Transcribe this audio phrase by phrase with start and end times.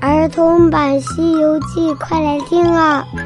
[0.00, 3.04] 儿童版《西游记》，快来听啊！《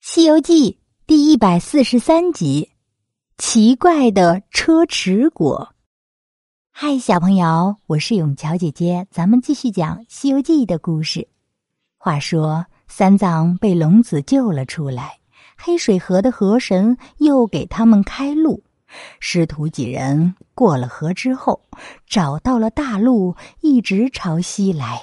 [0.00, 0.70] 西游记》
[1.04, 2.70] 第一百四十三集：
[3.36, 5.74] 奇怪的车迟果。
[6.70, 11.26] 嗨，小朋友，我是永桥姐姐，咱们继续讲《西游记》的故事。
[11.98, 15.18] 话说，三藏被龙子救了出来，
[15.56, 18.62] 黑水河的河神又给他们开路。
[19.20, 21.62] 师徒几人过了河之后，
[22.06, 25.02] 找到了大路，一直朝西来。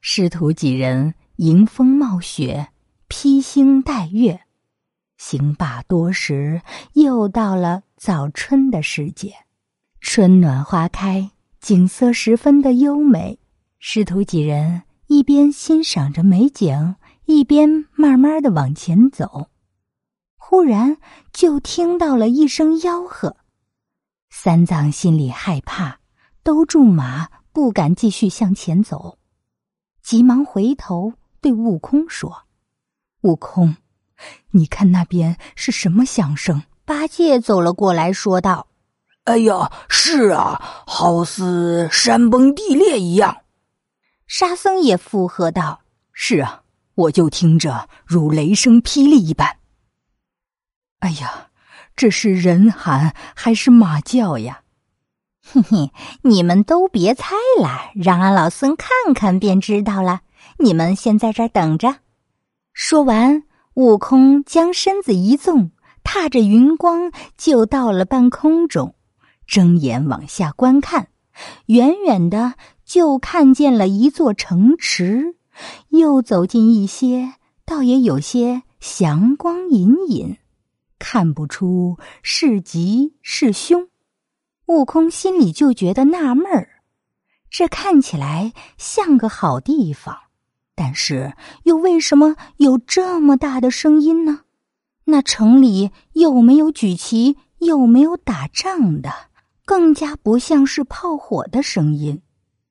[0.00, 2.68] 师徒几人迎风冒雪，
[3.08, 4.40] 披星戴月，
[5.16, 6.60] 行罢多时，
[6.92, 9.34] 又到了早春的时节。
[10.00, 13.38] 春暖花开，景色十分的优美。
[13.78, 19.48] 师徒几人一边欣赏着美景，一边慢慢的往前走。
[20.46, 20.98] 忽然，
[21.32, 23.34] 就听到了一声吆喝，
[24.28, 25.98] 三藏心里害怕，
[26.42, 29.18] 兜住马，不敢继续向前走，
[30.02, 32.44] 急忙回头对悟空说
[33.24, 33.74] ：“悟空，
[34.50, 38.66] 你看那边是什么响声？”八戒走了过来，说道
[39.24, 43.38] ：“哎呀，是啊，好似山崩地裂一样。”
[44.28, 45.80] 沙僧也附和道
[46.12, 46.62] ：“是啊，
[46.94, 49.56] 我就听着如雷声霹雳一般。”
[51.04, 51.48] 哎呀，
[51.94, 54.62] 这是人喊还是马叫呀？
[55.46, 60.22] 嘿嘿，你们都别猜了，让俺老孙看看便知道了。
[60.60, 61.96] 你们先在这儿等着。
[62.72, 63.42] 说完，
[63.74, 68.94] 悟空将身子一纵，踏着云光就到了半空中，
[69.46, 71.08] 睁眼往下观看，
[71.66, 72.54] 远远的
[72.86, 75.36] 就看见了一座城池。
[75.90, 77.34] 又走近一些，
[77.66, 80.38] 倒也有些祥光隐隐。
[80.98, 83.88] 看不出是吉是凶，
[84.66, 86.68] 悟空心里就觉得纳闷儿。
[87.50, 90.16] 这看起来像个好地方，
[90.74, 91.34] 但是
[91.64, 94.40] 又为什么有这么大的声音呢？
[95.04, 99.12] 那城里又没有举旗，又没有打仗的，
[99.64, 102.22] 更加不像是炮火的声音。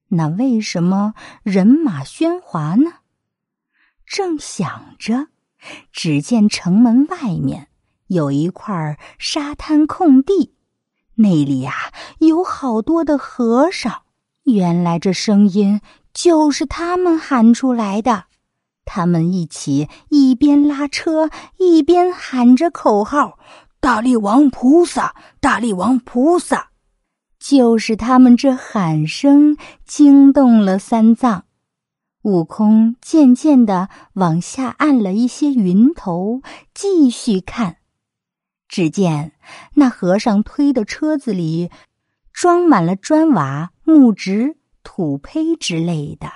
[0.09, 1.13] 那为什么
[1.43, 2.91] 人马喧哗呢？
[4.05, 5.27] 正想着，
[5.91, 7.67] 只见城门外面。
[8.13, 10.53] 有一块沙滩空地，
[11.15, 11.73] 那里呀
[12.19, 14.03] 有好多的和尚。
[14.43, 15.81] 原来这声音
[16.13, 18.25] 就是他们喊出来的。
[18.85, 23.39] 他们一起一边拉车，一边喊着口号
[23.79, 26.71] ：“大力王菩萨，大力王菩萨！”
[27.39, 31.45] 就是他们这喊声惊动了三藏。
[32.23, 36.41] 悟空渐渐的往下按了一些云头，
[36.73, 37.77] 继续看。
[38.73, 39.33] 只见
[39.75, 41.69] 那和尚推的车子里
[42.31, 46.27] 装满了砖瓦、木质、土坯之类的。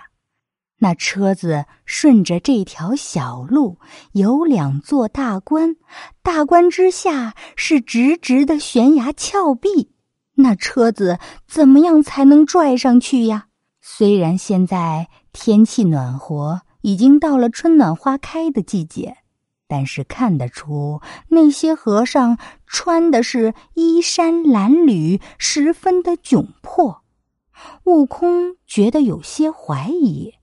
[0.78, 3.80] 那车子顺着这条小路，
[4.12, 5.78] 有两座大关，
[6.22, 9.90] 大关之下是直直的悬崖峭壁。
[10.36, 13.48] 那车子怎么样才能拽上去呀？
[13.82, 19.18] 虽然现在天气暖和，已经到了春暖花开的季节。
[19.68, 27.04] 但是看得出，那些和尚穿的是衣衫褴褛，十分的窘迫。
[27.84, 30.36] 悟空觉得有些怀疑：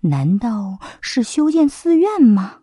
[0.00, 2.60] 难道是修建寺院吗？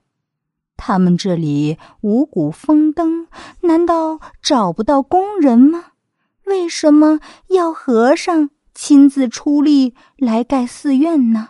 [0.77, 3.27] 他们这里五谷丰登，
[3.61, 5.91] 难道找不到工人吗？
[6.45, 7.19] 为什么
[7.49, 11.49] 要和尚亲自出力来盖寺院呢？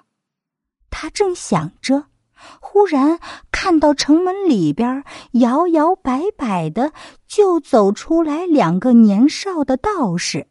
[0.89, 2.10] 他正想着。
[2.59, 3.19] 忽然
[3.51, 5.03] 看到城门里边
[5.33, 6.91] 摇摇摆摆的，
[7.27, 10.47] 就走出来两个年少的道士。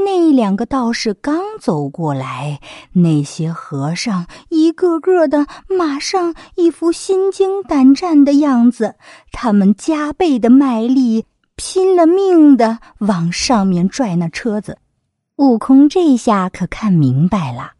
[0.00, 2.60] 那两个道士刚走过来，
[2.92, 8.94] 那些和尚一个个的马上一副心惊胆战的样子，
[9.32, 14.78] 他们加倍的卖力，拼了命的往上面拽那车子。
[15.38, 17.72] 悟空这下可看明白了。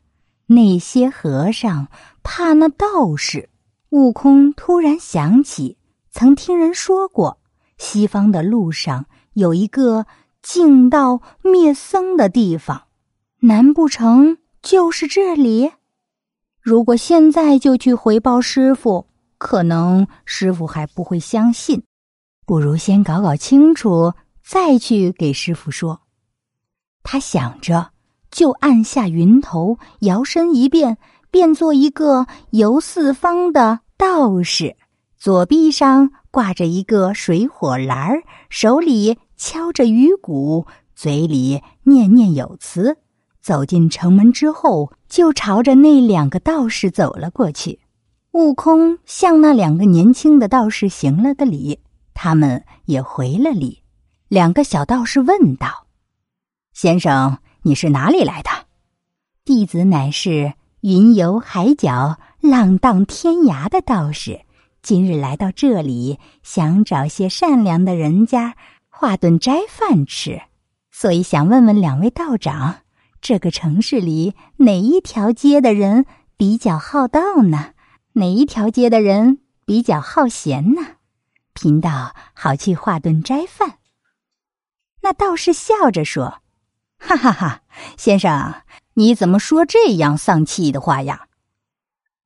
[0.51, 1.89] 那些和尚
[2.23, 3.51] 怕那道士，
[3.91, 5.77] 悟空突然想起，
[6.11, 7.39] 曾听人说过，
[7.77, 9.05] 西方的路上
[9.35, 10.07] 有一个
[10.41, 12.85] 净道灭僧的地方，
[13.41, 15.71] 难不成就是这里？
[16.63, 19.07] 如果现在就去回报师傅，
[19.37, 21.83] 可能师傅还不会相信，
[22.47, 26.01] 不如先搞搞清楚，再去给师傅说。
[27.03, 27.91] 他想着。
[28.31, 30.99] 就按下云头，摇身一变，
[31.31, 34.77] 变做一个游四方的道士。
[35.17, 42.99] 左臂上挂着一个水火篮儿，手里敲着鱼鼓；嘴里念念有词。
[43.41, 47.81] 走进城门之后，就朝着那两个道士走了过去。
[48.33, 51.81] 悟空向那两个年轻的道士行了个礼，
[52.15, 53.83] 他们也回了礼。
[54.29, 55.87] 两个小道士问道
[56.75, 58.51] ：“先生，你是哪里来的？”
[59.45, 64.43] 弟子乃是云游海角、浪荡天涯的道士，
[64.83, 68.57] 今日来到这里，想找些善良的人家
[68.89, 70.43] 化顿斋饭吃，
[70.91, 72.81] 所以想问问两位道长。
[73.21, 76.07] 这个城市里哪一条街的人
[76.37, 77.73] 比较好道呢？
[78.13, 80.83] 哪一条街的人比较好闲呢？
[81.53, 83.79] 贫道好去化顿斋饭。
[85.03, 86.41] 那道士笑着说
[86.99, 87.63] ：“哈哈哈，
[87.97, 88.63] 先生，
[88.95, 91.27] 你怎么说这样丧气的话呀？”“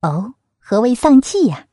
[0.03, 1.67] 哦，何谓丧气呀？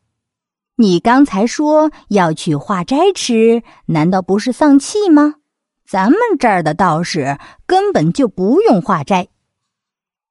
[0.76, 5.36] 你刚才说要去化斋吃，难道不是丧气吗？”
[5.86, 9.30] 咱们这儿的道士根本就不用化斋，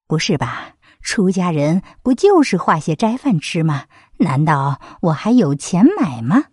[0.07, 0.75] 不是吧？
[1.01, 3.87] 出家人不就是化些斋饭吃吗？
[4.19, 6.45] 难道我还有钱买吗？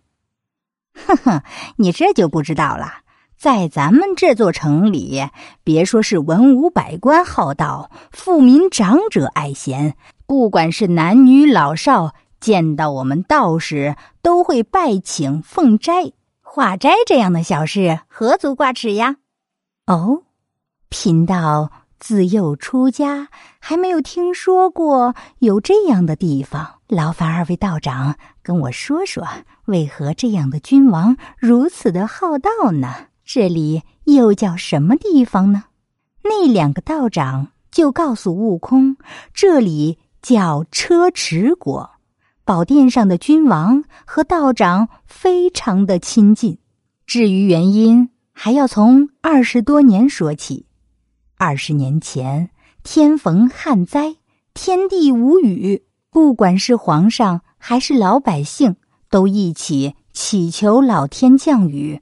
[1.06, 1.42] 哼哼，
[1.76, 3.02] 你这就不知道了。
[3.36, 5.28] 在咱们这座城里，
[5.62, 9.94] 别说是文武百官好道，富民长者爱贤，
[10.26, 16.12] 不管是男女老少，见到我们道士都会拜请奉斋。
[16.40, 19.16] 化斋这样的小事，何足挂齿呀？
[19.86, 20.22] 哦，
[20.88, 23.28] 贫道自幼出家，
[23.60, 26.76] 还没有听说过有这样的地方。
[26.88, 29.26] 劳烦二位道长跟我说说，
[29.66, 33.08] 为何这样的君王如此的好道呢？
[33.26, 35.64] 这里又叫什么地方呢？
[36.22, 38.96] 那两个道长就告诉悟空，
[39.34, 41.90] 这里叫车迟国。
[42.44, 46.58] 宝殿上的君王和道长非常的亲近，
[47.04, 50.66] 至于原因，还要从二十多年说起。
[51.36, 52.50] 二十年前，
[52.84, 54.14] 天逢旱灾，
[54.54, 58.76] 天地无雨，不管是皇上还是老百姓，
[59.10, 62.00] 都一起祈求老天降雨。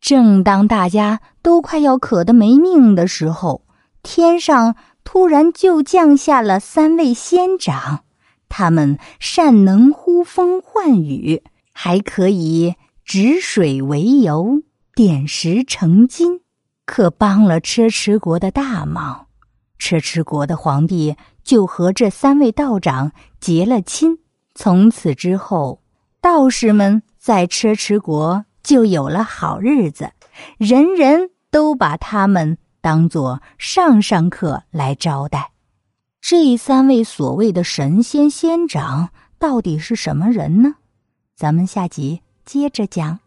[0.00, 3.62] 正当大家都快要渴得没命的时候，
[4.02, 8.04] 天上突然就降下了三位仙长。
[8.48, 11.42] 他们善能呼风唤雨，
[11.72, 14.62] 还可以止水为油，
[14.94, 16.40] 点石成金，
[16.86, 19.26] 可帮了车迟国的大忙。
[19.78, 24.18] 车迟国的皇帝就和这三位道长结了亲。
[24.54, 25.82] 从此之后，
[26.20, 30.10] 道士们在车迟国就有了好日子，
[30.58, 35.52] 人人都把他们当做上上客来招待。
[36.20, 40.74] 这三位所谓的神仙仙长到底是什么人呢？
[41.34, 43.20] 咱们下集接着讲。